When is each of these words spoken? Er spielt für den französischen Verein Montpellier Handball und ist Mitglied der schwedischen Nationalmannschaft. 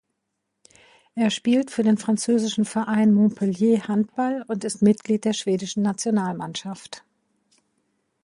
Er 1.13 1.29
spielt 1.29 1.69
für 1.69 1.83
den 1.83 1.95
französischen 1.99 2.65
Verein 2.65 3.13
Montpellier 3.13 3.87
Handball 3.87 4.43
und 4.47 4.63
ist 4.63 4.81
Mitglied 4.81 5.25
der 5.25 5.33
schwedischen 5.33 5.83
Nationalmannschaft. 5.83 7.03